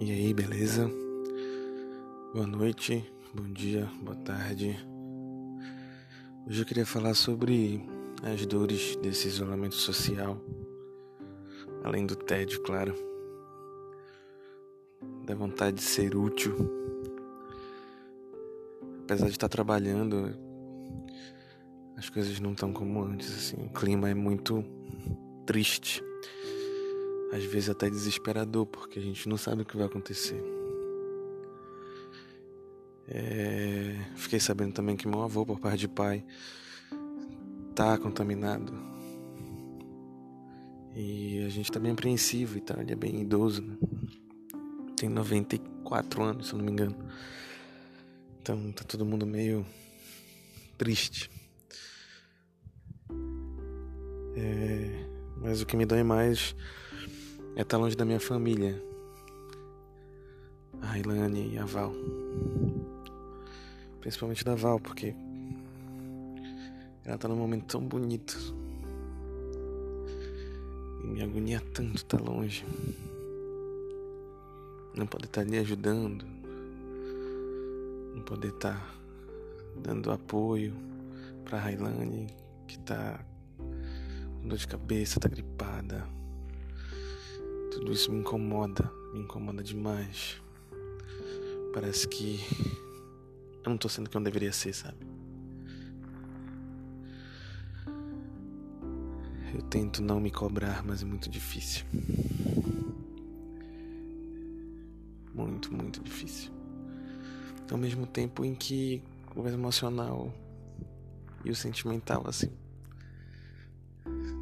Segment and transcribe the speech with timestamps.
[0.00, 0.90] E aí, beleza?
[2.32, 4.78] Boa noite, bom dia, boa tarde.
[6.46, 7.82] Hoje eu queria falar sobre
[8.22, 10.40] as dores desse isolamento social,
[11.82, 12.94] além do tédio, claro,
[15.24, 16.54] da vontade de ser útil.
[19.04, 20.36] Apesar de estar trabalhando,
[21.96, 24.64] as coisas não estão como antes, assim, o clima é muito
[25.46, 26.02] triste
[27.32, 30.42] às vezes até desesperador, porque a gente não sabe o que vai acontecer.
[33.08, 33.94] É...
[34.16, 36.24] Fiquei sabendo também que meu avô, por parte de pai,
[37.74, 38.72] tá contaminado.
[40.94, 43.76] E a gente tá bem apreensivo e tal, ele é bem idoso, né?
[44.96, 46.96] Tem 94 anos, se eu não me engano.
[48.40, 49.66] Então tá todo mundo meio
[50.78, 51.30] triste.
[54.36, 55.06] É...
[55.36, 56.56] Mas o que me dói mais
[57.56, 58.80] é estar longe da minha família.
[60.82, 61.90] A Ilane e a Val.
[63.98, 65.14] Principalmente da Val, porque
[67.02, 68.36] ela tá num momento tão bonito.
[71.02, 72.62] E me agonia tanto estar tá longe.
[74.94, 76.26] Não poder estar tá ali ajudando.
[78.14, 78.96] Não poder estar tá
[79.80, 80.74] dando apoio
[81.42, 82.26] pra Railane,
[82.66, 83.18] que tá
[84.42, 86.06] com dor de cabeça, tá gripada.
[87.76, 90.40] Tudo isso me incomoda, me incomoda demais.
[91.74, 92.40] Parece que
[93.62, 94.96] eu não tô sendo quem eu deveria ser, sabe?
[99.54, 101.84] Eu tento não me cobrar, mas é muito difícil.
[105.34, 106.50] Muito, muito difícil.
[107.70, 109.02] Ao mesmo tempo em que
[109.34, 110.32] o emocional
[111.44, 112.50] e o sentimental, assim,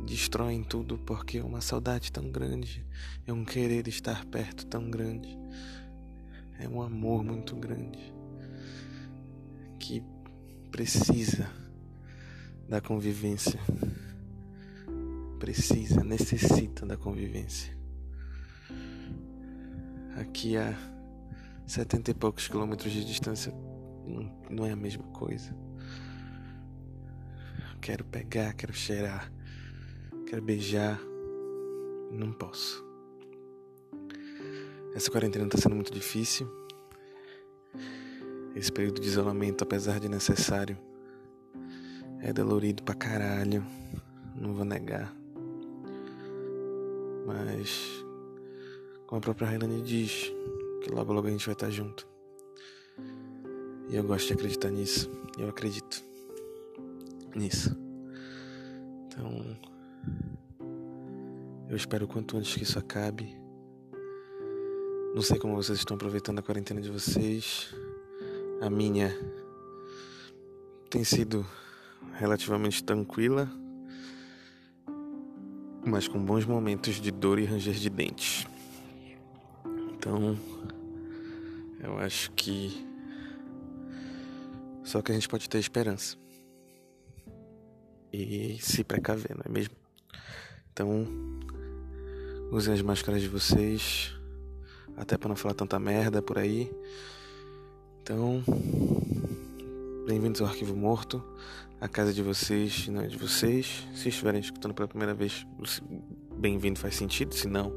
[0.04, 2.84] destroem tudo porque é uma saudade tão grande,
[3.26, 5.36] é um querer estar perto tão grande,
[6.58, 8.12] é um amor muito grande
[9.78, 10.02] que
[10.70, 11.50] precisa
[12.68, 13.58] da convivência,
[15.38, 17.76] precisa, necessita da convivência.
[20.16, 20.76] Aqui a
[21.66, 23.52] setenta e poucos quilômetros de distância
[24.50, 25.54] não, é a mesma coisa.
[27.80, 29.30] Quero pegar, quero cheirar
[30.26, 31.00] Quero beijar.
[32.10, 32.84] Não posso.
[34.94, 36.48] Essa quarentena tá sendo muito difícil.
[38.54, 40.78] Esse período de isolamento, apesar de necessário,
[42.20, 43.64] é dolorido pra caralho.
[44.36, 45.14] Não vou negar.
[47.26, 48.04] Mas,
[49.06, 50.32] como a própria Railane diz,
[50.82, 52.06] que logo logo a gente vai estar junto.
[53.88, 55.10] E eu gosto de acreditar nisso.
[55.38, 56.02] Eu acredito
[57.34, 57.76] nisso.
[59.06, 59.56] Então,
[61.68, 63.36] eu espero quanto antes que isso acabe.
[65.14, 67.74] Não sei como vocês estão aproveitando a quarentena de vocês.
[68.60, 69.16] A minha
[70.90, 71.46] tem sido
[72.14, 73.50] relativamente tranquila,
[75.84, 78.46] mas com bons momentos de dor e ranger de dentes.
[79.94, 80.38] Então,
[81.80, 82.84] eu acho que
[84.84, 86.16] só que a gente pode ter esperança
[88.12, 89.83] e se precaver, não é mesmo?
[90.74, 91.06] Então,
[92.50, 94.12] usem as máscaras de vocês,
[94.96, 96.68] até para não falar tanta merda por aí.
[98.02, 98.42] Então,
[100.04, 101.22] bem-vindos ao Arquivo Morto.
[101.80, 103.86] A casa de vocês não é de vocês.
[103.94, 105.46] Se estiverem escutando pela primeira vez,
[106.36, 107.32] bem-vindo faz sentido.
[107.36, 107.72] Se não,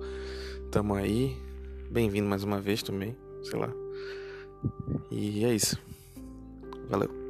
[0.71, 1.37] tamo aí.
[1.91, 3.71] Bem-vindo mais uma vez também, sei lá.
[5.11, 5.77] E é isso.
[6.89, 7.26] Valeu.